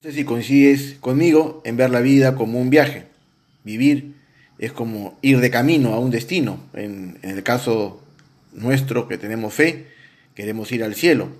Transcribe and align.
No 0.00 0.10
sé 0.10 0.16
si 0.16 0.24
coincides 0.24 0.94
conmigo 1.00 1.60
en 1.64 1.76
ver 1.76 1.90
la 1.90 1.98
vida 1.98 2.36
como 2.36 2.60
un 2.60 2.70
viaje. 2.70 3.06
Vivir 3.64 4.14
es 4.60 4.70
como 4.70 5.18
ir 5.22 5.40
de 5.40 5.50
camino 5.50 5.92
a 5.92 5.98
un 5.98 6.12
destino. 6.12 6.60
En, 6.72 7.18
el 7.22 7.42
caso 7.42 8.00
nuestro 8.52 9.08
que 9.08 9.18
tenemos 9.18 9.54
fe, 9.54 9.88
queremos 10.36 10.70
ir 10.70 10.84
al 10.84 10.94
cielo. 10.94 11.30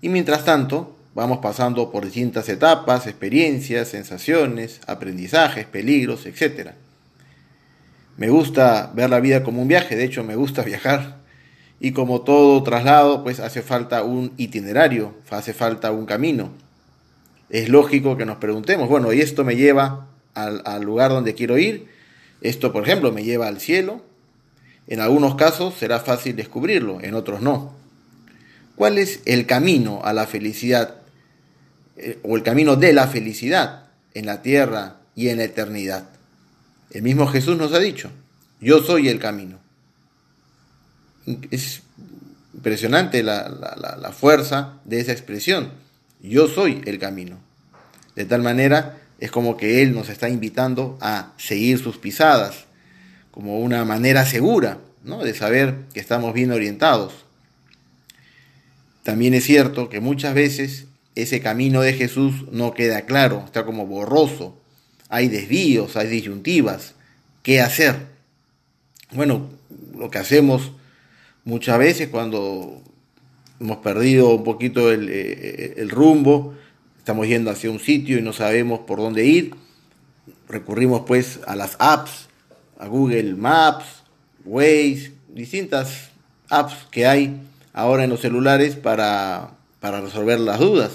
Y 0.00 0.08
mientras 0.08 0.46
tanto, 0.46 0.96
vamos 1.14 1.40
pasando 1.40 1.92
por 1.92 2.06
distintas 2.06 2.48
etapas, 2.48 3.06
experiencias, 3.06 3.88
sensaciones, 3.88 4.80
aprendizajes, 4.86 5.66
peligros, 5.66 6.24
etc. 6.24 6.70
Me 8.16 8.30
gusta 8.30 8.92
ver 8.94 9.10
la 9.10 9.20
vida 9.20 9.42
como 9.42 9.60
un 9.60 9.68
viaje, 9.68 9.94
de 9.94 10.04
hecho 10.04 10.24
me 10.24 10.36
gusta 10.36 10.62
viajar. 10.72 11.18
Y 11.80 11.92
como 11.92 12.22
todo 12.22 12.62
traslado, 12.62 13.22
pues 13.22 13.40
hace 13.40 13.60
falta 13.60 14.04
un 14.04 14.32
itinerario, 14.38 15.14
hace 15.28 15.52
falta 15.52 15.92
un 15.92 16.06
camino 16.06 16.69
es 17.50 17.68
lógico 17.68 18.16
que 18.16 18.24
nos 18.24 18.38
preguntemos, 18.38 18.88
bueno, 18.88 19.12
¿y 19.12 19.20
esto 19.20 19.44
me 19.44 19.56
lleva 19.56 20.06
al, 20.34 20.82
lugar 20.82 21.10
donde 21.10 21.34
quiero 21.34 21.58
ir? 21.58 21.88
Esto, 22.40 22.72
por 22.72 22.84
ejemplo, 22.84 23.12
me 23.12 23.24
lleva 23.24 23.48
al 23.48 23.60
cielo. 23.60 24.02
En 24.86 25.00
algunos 25.00 25.34
casos 25.34 25.74
será 25.74 26.00
fácil 26.00 26.36
descubrirlo, 26.36 27.00
en 27.00 27.14
otros 27.14 27.42
no. 27.42 27.74
¿Cuál 28.76 28.98
es 28.98 29.20
el 29.24 29.46
camino 29.46 30.00
a 30.04 30.12
la 30.12 30.26
felicidad 30.26 30.96
eh, 31.96 32.18
o 32.22 32.36
el 32.36 32.42
camino 32.42 32.76
de 32.76 32.92
la 32.92 33.08
felicidad 33.08 33.88
en 34.14 34.26
la 34.26 34.42
tierra 34.42 34.96
y 35.14 35.28
en 35.28 35.38
la 35.38 35.44
eternidad? 35.44 36.08
El 36.90 37.02
mismo 37.02 37.26
Jesús 37.26 37.56
nos 37.56 37.72
ha 37.72 37.78
dicho, 37.78 38.10
yo 38.60 38.80
soy 38.80 39.08
el 39.08 39.18
camino. 39.18 39.58
Es 41.50 41.82
impresionante 42.54 43.22
la 43.22 44.14
fuerza 44.16 44.80
de 44.84 45.00
esa 45.00 45.12
expresión 45.12 45.72
yo 46.22 46.48
soy 46.48 46.82
el 46.84 46.98
camino. 46.98 47.38
De 48.20 48.26
tal 48.26 48.42
manera 48.42 48.98
es 49.18 49.30
como 49.30 49.56
que 49.56 49.80
Él 49.80 49.94
nos 49.94 50.10
está 50.10 50.28
invitando 50.28 50.98
a 51.00 51.32
seguir 51.38 51.78
sus 51.78 51.96
pisadas, 51.96 52.66
como 53.30 53.60
una 53.60 53.82
manera 53.86 54.26
segura 54.26 54.76
¿no? 55.02 55.24
de 55.24 55.32
saber 55.32 55.86
que 55.94 56.00
estamos 56.00 56.34
bien 56.34 56.52
orientados. 56.52 57.14
También 59.04 59.32
es 59.32 59.44
cierto 59.44 59.88
que 59.88 60.00
muchas 60.00 60.34
veces 60.34 60.84
ese 61.14 61.40
camino 61.40 61.80
de 61.80 61.94
Jesús 61.94 62.44
no 62.52 62.74
queda 62.74 63.06
claro, 63.06 63.42
está 63.46 63.64
como 63.64 63.86
borroso, 63.86 64.60
hay 65.08 65.28
desvíos, 65.28 65.96
hay 65.96 66.08
disyuntivas, 66.08 66.92
¿qué 67.42 67.62
hacer? 67.62 67.96
Bueno, 69.12 69.48
lo 69.96 70.10
que 70.10 70.18
hacemos 70.18 70.72
muchas 71.44 71.78
veces 71.78 72.08
cuando 72.08 72.82
hemos 73.60 73.78
perdido 73.78 74.34
un 74.34 74.44
poquito 74.44 74.92
eh, 74.92 75.74
el, 75.78 75.88
rumbo, 75.88 76.54
estamos 77.00 77.26
yendo 77.26 77.50
hacia 77.50 77.70
un 77.70 77.80
sitio 77.80 78.18
y 78.18 78.22
no 78.22 78.34
sabemos 78.34 78.80
por 78.80 78.98
dónde 78.98 79.24
ir. 79.24 79.54
Recurrimos 80.48 81.04
pues 81.06 81.40
a 81.46 81.56
las 81.56 81.76
apps, 81.78 82.28
a 82.78 82.88
Google 82.88 83.36
Maps, 83.36 83.86
Waze, 84.44 85.12
distintas 85.28 86.10
apps 86.50 86.74
que 86.90 87.06
hay 87.06 87.40
ahora 87.72 88.04
en 88.04 88.10
los 88.10 88.20
celulares 88.20 88.76
para, 88.76 89.52
para 89.80 90.02
resolver 90.02 90.40
las 90.40 90.60
dudas. 90.60 90.90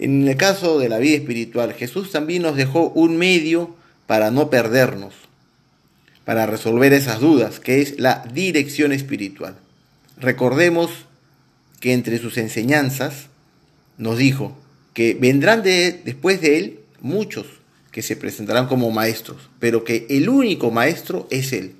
En 0.00 0.26
el 0.26 0.36
caso 0.36 0.80
de 0.80 0.88
la 0.88 0.98
vida 0.98 1.16
espiritual, 1.16 1.72
Jesús 1.72 2.10
también 2.10 2.42
nos 2.42 2.56
dejó 2.56 2.88
un 2.88 3.16
medio 3.16 3.76
para 4.08 4.32
no 4.32 4.50
perdernos, 4.50 5.14
para 6.24 6.46
resolver 6.46 6.92
esas 6.92 7.20
dudas, 7.20 7.60
que 7.60 7.82
es 7.82 8.00
la 8.00 8.24
dirección 8.32 8.90
espiritual. 8.90 9.54
Recordemos 10.18 10.90
que 11.78 11.92
entre 11.92 12.18
sus 12.18 12.36
enseñanzas 12.36 13.28
nos 13.98 14.18
dijo 14.18 14.56
que 14.94 15.14
vendrán 15.14 15.62
de, 15.62 16.00
después 16.04 16.40
de 16.40 16.58
él 16.58 16.80
muchos 17.00 17.46
que 17.92 18.02
se 18.02 18.16
presentarán 18.16 18.66
como 18.66 18.90
maestros, 18.90 19.48
pero 19.58 19.84
que 19.84 20.06
el 20.10 20.28
único 20.28 20.70
maestro 20.70 21.26
es 21.30 21.52
él. 21.52 21.76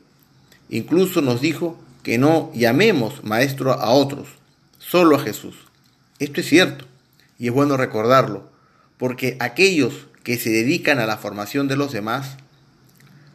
Incluso 0.69 1.21
nos 1.21 1.41
dijo 1.41 1.79
que 2.03 2.19
no 2.19 2.51
llamemos 2.55 3.23
maestro 3.25 3.73
a 3.73 3.91
otros, 3.91 4.29
solo 4.79 5.17
a 5.17 5.21
Jesús. 5.21 5.57
Esto 6.19 6.41
es 6.41 6.49
cierto 6.49 6.87
y 7.39 7.49
es 7.49 7.53
bueno 7.53 7.77
recordarlo, 7.77 8.51
porque 8.97 9.37
aquellos 9.41 10.07
que 10.23 10.39
se 10.39 10.51
dedican 10.51 10.99
a 10.99 11.07
la 11.07 11.19
formación 11.19 11.69
de 11.69 11.77
los 11.77 11.93
demás 11.93 12.37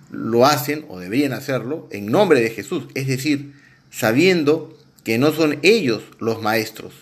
lo 0.10 0.46
hacen 0.46 0.86
o 0.90 1.00
deberían 1.00 1.34
hacerlo 1.34 1.88
en 1.92 2.08
nombre 2.08 2.42
de 2.42 2.50
Jesús, 2.50 2.86
es 2.96 3.08
decir, 3.08 3.54
sabiendo 3.92 4.78
que 5.04 5.18
no 5.18 5.32
son 5.32 5.60
ellos 5.64 6.04
los 6.20 6.42
maestros, 6.42 6.94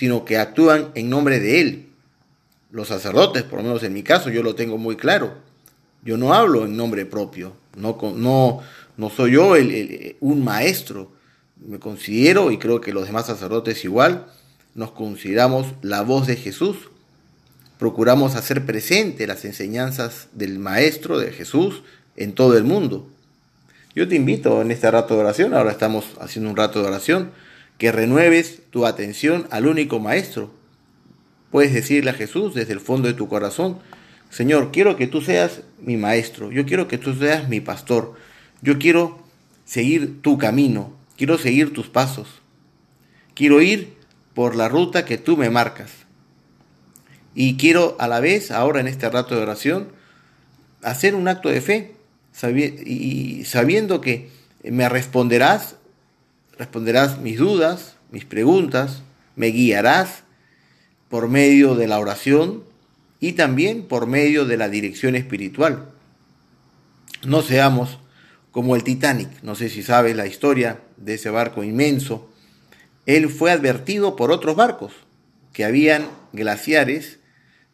sino 0.00 0.24
que 0.24 0.38
actúan 0.38 0.92
en 0.94 1.10
nombre 1.10 1.40
de 1.40 1.60
Él. 1.60 1.86
Los 2.70 2.88
sacerdotes, 2.88 3.42
por 3.42 3.58
lo 3.58 3.64
menos 3.64 3.82
en 3.82 3.92
mi 3.92 4.02
caso, 4.02 4.30
yo 4.30 4.42
lo 4.42 4.54
tengo 4.54 4.78
muy 4.78 4.96
claro. 4.96 5.34
Yo 6.02 6.16
no 6.16 6.32
hablo 6.32 6.64
en 6.64 6.74
nombre 6.74 7.04
propio, 7.04 7.52
no, 7.76 7.98
no, 8.16 8.60
no 8.96 9.10
soy 9.10 9.32
yo 9.32 9.56
el, 9.56 10.16
un 10.20 10.42
maestro. 10.42 11.12
Me 11.58 11.78
considero, 11.78 12.50
y 12.50 12.56
creo 12.56 12.80
que 12.80 12.94
los 12.94 13.04
demás 13.04 13.26
sacerdotes 13.26 13.84
igual, 13.84 14.24
nos 14.74 14.92
consideramos 14.92 15.66
la 15.82 16.00
voz 16.00 16.26
de 16.26 16.36
Jesús. 16.36 16.78
Procuramos 17.78 18.36
hacer 18.36 18.64
presente 18.64 19.26
las 19.26 19.44
enseñanzas 19.44 20.28
del 20.32 20.58
Maestro, 20.58 21.18
de 21.18 21.30
Jesús, 21.30 21.82
en 22.16 22.32
todo 22.32 22.56
el 22.56 22.64
mundo. 22.64 23.06
Yo 23.94 24.08
te 24.08 24.14
invito 24.14 24.62
en 24.62 24.70
este 24.70 24.90
rato 24.90 25.12
de 25.12 25.20
oración, 25.20 25.52
ahora 25.52 25.72
estamos 25.72 26.06
haciendo 26.22 26.48
un 26.48 26.56
rato 26.56 26.80
de 26.80 26.88
oración, 26.88 27.32
que 27.80 27.92
renueves 27.92 28.60
tu 28.68 28.84
atención 28.84 29.48
al 29.50 29.66
único 29.66 30.00
Maestro. 30.00 30.52
Puedes 31.50 31.72
decirle 31.72 32.10
a 32.10 32.14
Jesús 32.14 32.54
desde 32.54 32.74
el 32.74 32.78
fondo 32.78 33.08
de 33.08 33.14
tu 33.14 33.26
corazón, 33.26 33.78
Señor, 34.28 34.70
quiero 34.70 34.96
que 34.96 35.06
tú 35.06 35.22
seas 35.22 35.62
mi 35.80 35.96
Maestro, 35.96 36.52
yo 36.52 36.66
quiero 36.66 36.88
que 36.88 36.98
tú 36.98 37.14
seas 37.14 37.48
mi 37.48 37.60
pastor, 37.60 38.16
yo 38.60 38.78
quiero 38.78 39.24
seguir 39.64 40.20
tu 40.20 40.36
camino, 40.36 40.94
quiero 41.16 41.38
seguir 41.38 41.72
tus 41.72 41.88
pasos, 41.88 42.28
quiero 43.32 43.62
ir 43.62 43.94
por 44.34 44.56
la 44.56 44.68
ruta 44.68 45.06
que 45.06 45.16
tú 45.16 45.38
me 45.38 45.48
marcas. 45.48 45.90
Y 47.34 47.56
quiero 47.56 47.96
a 47.98 48.08
la 48.08 48.20
vez, 48.20 48.50
ahora 48.50 48.80
en 48.80 48.88
este 48.88 49.08
rato 49.08 49.34
de 49.34 49.40
oración, 49.40 49.88
hacer 50.82 51.14
un 51.14 51.28
acto 51.28 51.48
de 51.48 51.62
fe, 51.62 51.94
y 52.84 53.42
sabiendo 53.46 54.02
que 54.02 54.28
me 54.64 54.86
responderás, 54.90 55.76
responderás 56.60 57.18
mis 57.18 57.38
dudas, 57.38 57.96
mis 58.10 58.26
preguntas, 58.26 59.02
me 59.34 59.46
guiarás 59.46 60.24
por 61.08 61.26
medio 61.26 61.74
de 61.74 61.86
la 61.86 61.98
oración 61.98 62.64
y 63.18 63.32
también 63.32 63.84
por 63.84 64.06
medio 64.06 64.44
de 64.44 64.58
la 64.58 64.68
dirección 64.68 65.16
espiritual. 65.16 65.88
No 67.24 67.40
seamos 67.40 67.98
como 68.50 68.76
el 68.76 68.84
Titanic, 68.84 69.30
no 69.42 69.54
sé 69.54 69.70
si 69.70 69.82
sabes 69.82 70.14
la 70.14 70.26
historia 70.26 70.82
de 70.98 71.14
ese 71.14 71.30
barco 71.30 71.64
inmenso. 71.64 72.30
Él 73.06 73.30
fue 73.30 73.52
advertido 73.52 74.14
por 74.14 74.30
otros 74.30 74.54
barcos, 74.54 74.92
que 75.54 75.64
habían 75.64 76.08
glaciares 76.34 77.20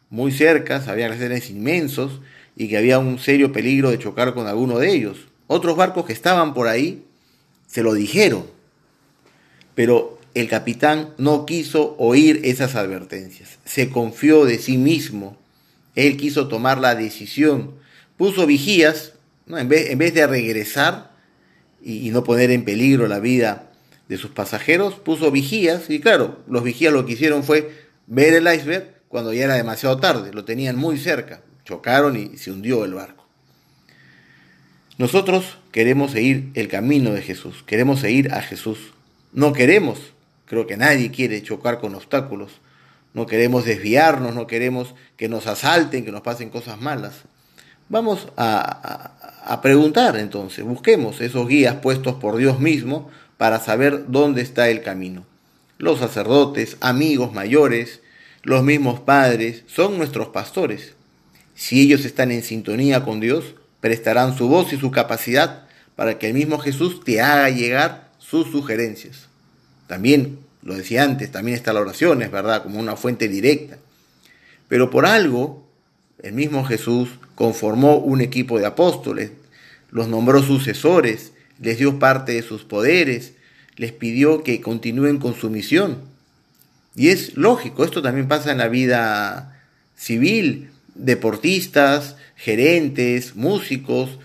muy 0.09 0.31
cerca, 0.31 0.81
había 0.87 1.07
glaciares 1.07 1.49
inmensos, 1.49 2.21
y 2.55 2.69
que 2.69 2.77
había 2.77 2.99
un 2.99 3.19
serio 3.19 3.51
peligro 3.51 3.91
de 3.91 3.99
chocar 3.99 4.33
con 4.33 4.47
alguno 4.47 4.79
de 4.79 4.93
ellos. 4.93 5.27
Otros 5.47 5.75
barcos 5.75 6.05
que 6.05 6.13
estaban 6.13 6.53
por 6.53 6.69
ahí 6.69 7.03
se 7.67 7.83
lo 7.83 7.93
dijeron, 7.93 8.55
pero 9.77 10.17
el 10.33 10.49
capitán 10.49 11.13
no 11.19 11.45
quiso 11.45 11.95
oír 11.99 12.41
esas 12.45 12.73
advertencias, 12.73 13.59
se 13.63 13.91
confió 13.91 14.43
de 14.43 14.57
sí 14.57 14.75
mismo, 14.75 15.37
él 15.93 16.17
quiso 16.17 16.47
tomar 16.47 16.79
la 16.79 16.95
decisión, 16.95 17.75
puso 18.17 18.47
vigías, 18.47 19.13
en, 19.47 19.69
vez, 19.69 19.91
en, 19.91 19.99
vez, 19.99 20.15
de 20.15 20.25
regresar 20.25 21.11
y, 21.79 22.07
y 22.07 22.09
no 22.09 22.23
poner 22.23 22.49
en 22.49 22.65
peligro 22.65 23.07
la 23.07 23.19
vida 23.19 23.69
de 24.09 24.17
sus 24.17 24.31
pasajeros, 24.31 24.95
puso 24.95 25.29
vigías. 25.29 25.91
Y 25.91 25.99
claro, 25.99 26.39
los 26.47 26.63
vigías 26.63 26.91
lo 26.91 27.05
que 27.05 27.13
hicieron 27.13 27.43
fue 27.43 27.71
ver 28.07 28.33
el 28.33 28.51
iceberg 28.51 28.95
cuando 29.09 29.31
ya 29.31 29.43
era 29.43 29.53
demasiado 29.53 29.99
tarde, 29.99 30.33
lo 30.33 30.43
tenían 30.43 30.75
muy 30.75 30.97
cerca. 30.97 31.41
Chocaron 31.65 32.17
y 32.17 32.37
se 32.37 32.49
hundió 32.51 32.83
el 32.83 32.95
barco. 32.95 33.27
Nosotros 34.97 35.59
queremos 35.71 36.13
seguir 36.13 36.49
el 36.55 36.67
camino 36.67 37.11
de 37.11 37.21
Jesús, 37.21 37.63
queremos 37.67 37.99
seguir 37.99 38.33
a 38.33 38.41
Jesús. 38.41 38.93
No 39.37 39.53
queremos, 39.53 39.99
creo 40.47 40.65
que 40.65 40.77
nadie 40.77 41.11
quiere 41.11 41.43
chocar 41.43 41.79
con 41.79 41.93
obstáculos, 41.93 42.53
no 43.13 43.27
queremos 43.27 43.65
desviarnos, 43.65 44.33
no 44.33 44.47
queremos 44.47 44.95
que 45.15 45.29
nos 45.29 45.45
asalten, 45.45 46.03
que 46.03 46.11
nos 46.11 46.21
pasen 46.21 46.49
cosas 46.49 46.81
malas. 46.81 47.21
Vamos 47.87 48.29
a, 48.35 49.11
a, 49.45 49.61
preguntar 49.61 50.17
entonces, 50.17 50.65
busquemos 50.65 51.21
esos 51.21 51.47
guías 51.47 51.75
puestos 51.75 52.15
por 52.15 52.37
Dios 52.37 52.59
mismo 52.59 53.11
para 53.37 53.59
saber 53.59 54.05
dónde 54.07 54.41
está 54.41 54.69
el 54.69 54.81
camino. 54.81 55.23
Los 55.77 55.99
sacerdotes, 55.99 56.75
amigos 56.79 57.31
mayores, 57.31 58.01
los 58.41 58.63
mismos 58.63 59.01
padres, 59.01 59.65
son 59.67 59.99
nuestros 59.99 60.29
pastores. 60.29 60.95
Si 61.53 61.79
ellos 61.79 62.05
están 62.05 62.31
en 62.31 62.41
sintonía 62.41 63.03
con 63.03 63.19
Dios, 63.19 63.53
prestarán 63.81 64.35
su 64.35 64.47
voz 64.47 64.73
y 64.73 64.77
su 64.77 64.89
capacidad 64.89 65.67
para 65.95 66.17
que 66.17 66.25
el 66.25 66.33
mismo 66.33 66.57
Jesús 66.57 67.03
te 67.03 67.21
haga 67.21 67.51
llegar 67.51 68.07
sus 68.29 68.51
sugerencias. 68.51 69.26
También, 69.87 70.39
lo 70.61 70.75
decía 70.75 71.03
antes, 71.03 71.31
también 71.31 71.57
está 71.57 71.73
la 71.73 71.81
oración, 71.81 72.21
es 72.21 72.31
verdad, 72.31 72.63
como 72.63 72.79
una 72.79 72.95
fuente 72.95 73.27
directa. 73.27 73.77
Pero 74.67 74.89
por 74.89 75.05
algo, 75.05 75.67
el 76.21 76.33
mismo 76.33 76.65
Jesús 76.65 77.09
conformó 77.35 77.97
un 77.97 78.21
equipo 78.21 78.59
de 78.59 78.65
apóstoles, 78.65 79.31
los 79.89 80.07
nombró 80.07 80.43
sucesores, 80.43 81.31
les 81.59 81.77
dio 81.77 81.99
parte 81.99 82.33
de 82.33 82.43
sus 82.43 82.63
poderes, 82.63 83.33
les 83.75 83.91
pidió 83.91 84.43
que 84.43 84.61
continúen 84.61 85.19
con 85.19 85.35
su 85.35 85.49
misión. 85.49 86.01
Y 86.95 87.09
es 87.09 87.37
lógico, 87.37 87.83
esto 87.83 88.01
también 88.01 88.27
pasa 88.27 88.51
en 88.51 88.57
la 88.57 88.67
vida 88.67 89.61
civil, 89.95 90.71
deportistas, 90.95 92.15
gerentes, 92.35 93.35
músicos, 93.35 94.17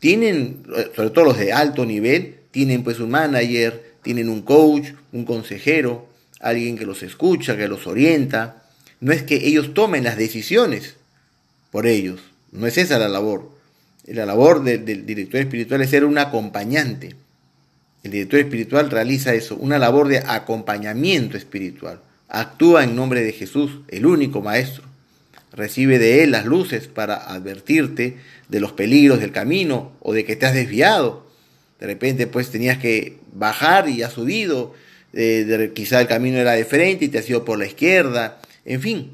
tienen, 0.00 0.64
sobre 0.96 1.10
todo 1.10 1.24
los 1.26 1.38
de 1.38 1.52
alto 1.52 1.84
nivel, 1.84 2.36
tienen 2.54 2.84
pues 2.84 3.00
un 3.00 3.10
manager, 3.10 3.82
tienen 4.04 4.28
un 4.28 4.42
coach, 4.42 4.90
un 5.12 5.24
consejero, 5.24 6.06
alguien 6.38 6.78
que 6.78 6.86
los 6.86 7.02
escucha, 7.02 7.56
que 7.56 7.66
los 7.66 7.88
orienta. 7.88 8.62
No 9.00 9.12
es 9.12 9.24
que 9.24 9.48
ellos 9.48 9.74
tomen 9.74 10.04
las 10.04 10.16
decisiones 10.16 10.94
por 11.72 11.88
ellos, 11.88 12.20
no 12.52 12.68
es 12.68 12.78
esa 12.78 13.00
la 13.00 13.08
labor. 13.08 13.50
La 14.06 14.24
labor 14.24 14.62
del, 14.62 15.04
director 15.04 15.40
espiritual 15.40 15.82
es 15.82 15.90
ser 15.90 16.04
un 16.04 16.16
acompañante. 16.16 17.16
El 18.04 18.12
director 18.12 18.38
espiritual 18.38 18.88
realiza 18.88 19.34
eso, 19.34 19.56
una 19.56 19.80
labor 19.80 20.06
de 20.06 20.18
acompañamiento 20.18 21.36
espiritual. 21.36 22.02
Actúa 22.28 22.84
en 22.84 22.94
nombre 22.94 23.24
de 23.24 23.32
Jesús, 23.32 23.80
el 23.88 24.06
único 24.06 24.42
maestro. 24.42 24.84
Recibe 25.50 25.98
de 25.98 26.22
él 26.22 26.30
las 26.30 26.46
luces 26.46 26.86
para 26.86 27.16
advertirte 27.16 28.18
de 28.48 28.60
los 28.60 28.70
peligros 28.70 29.18
del 29.18 29.32
camino 29.32 29.90
o 29.98 30.12
de 30.12 30.24
que 30.24 30.36
te 30.36 30.46
has 30.46 30.54
desviado. 30.54 31.24
De 31.84 31.88
repente 31.88 32.26
pues 32.26 32.50
tenías 32.50 32.78
que 32.78 33.18
bajar 33.34 33.90
y 33.90 34.02
has 34.02 34.14
subido. 34.14 34.72
Eh, 35.12 35.70
quizá 35.74 36.00
el 36.00 36.06
camino 36.06 36.38
era 36.38 36.52
de 36.52 36.64
frente 36.64 37.04
y 37.04 37.08
te 37.08 37.18
has 37.18 37.28
ido 37.28 37.44
por 37.44 37.58
la 37.58 37.66
izquierda. 37.66 38.40
En 38.64 38.80
fin, 38.80 39.10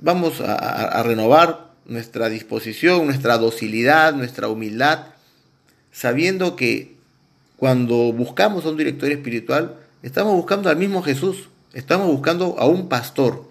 vamos 0.00 0.40
a, 0.40 1.00
renovar 1.04 1.68
nuestra 1.86 2.28
disposición, 2.28 3.06
nuestra 3.06 3.38
docilidad, 3.38 4.14
nuestra 4.14 4.48
humildad, 4.48 5.06
sabiendo 5.92 6.56
que 6.56 6.96
cuando 7.56 8.12
buscamos 8.12 8.64
a 8.64 8.70
un 8.70 8.76
director 8.76 9.08
espiritual, 9.12 9.76
estamos 10.02 10.34
buscando 10.34 10.70
al 10.70 10.76
mismo 10.76 11.02
Jesús, 11.02 11.50
estamos 11.72 12.08
buscando 12.08 12.56
a 12.58 12.66
un 12.66 12.88
pastor. 12.88 13.48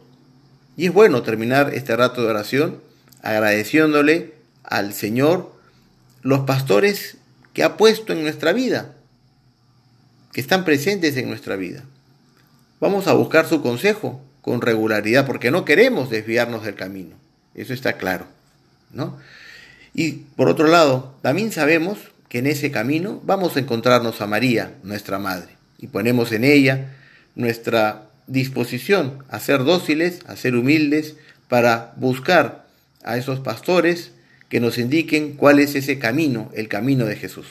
Y 0.76 0.88
es 0.88 0.94
bueno 0.94 1.24
terminar 1.24 1.74
este 1.74 1.96
rato 1.96 2.22
de 2.22 2.28
oración 2.28 2.82
agradeciéndole 3.22 4.34
al 4.66 4.94
Señor 4.94 5.56
los 6.22 6.42
pastores 6.42 7.18
que 7.58 7.64
ha 7.64 7.76
puesto 7.76 8.14
en 8.14 8.22
nuestra 8.22 8.54
vida, 8.54 8.94
que 10.32 10.42
están 10.42 10.64
presentes 10.64 11.18
en 11.18 11.28
nuestra 11.28 11.56
vida. 11.56 11.84
Vamos 12.80 13.08
a 13.08 13.14
buscar 13.14 13.48
su 13.48 13.64
consejo, 13.64 14.22
con 14.44 14.62
regularidad, 14.62 15.26
porque 15.26 15.50
no 15.50 15.66
queremos 15.66 16.12
desviarnos 16.12 16.64
del 16.64 16.76
camino. 16.76 17.16
Eso 17.56 17.74
está 17.74 17.94
claro. 17.94 18.28
¿no? 18.92 19.18
Y 19.96 20.12
por 20.36 20.50
otro 20.50 20.68
lado, 20.68 21.16
también 21.24 21.52
sabemos 21.52 21.98
que 22.30 22.38
en 22.38 22.46
ese 22.46 22.70
camino 22.70 23.22
vamos 23.26 23.56
a 23.56 23.60
encontrarnos 23.60 24.22
a 24.22 24.28
María, 24.28 24.76
nuestra 24.84 25.18
Madre, 25.18 25.56
y 25.80 25.88
ponemos 25.88 26.32
en 26.34 26.44
ella 26.44 26.94
nuestra 27.34 28.04
disposición 28.28 29.24
a 29.30 29.40
ser 29.40 29.64
dóciles, 29.64 30.20
a 30.28 30.36
ser 30.36 30.56
humildes, 30.56 31.16
para 31.48 31.94
buscar 31.96 32.68
a 33.04 33.18
esos 33.18 33.40
pastores 33.40 34.12
que 34.50 34.60
nos 34.60 34.78
indiquen 34.78 35.34
cuál 35.34 35.60
es 35.60 35.76
ese 35.76 36.00
camino, 36.00 36.50
el 36.54 36.68
camino 36.68 37.06
de 37.06 37.16
Jesús. 37.16 37.48